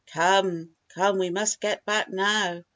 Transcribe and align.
"Come, 0.11 0.75
come 0.95 1.19
we 1.19 1.29
must 1.29 1.61
get 1.61 1.85
back 1.85 2.09
now!" 2.09 2.63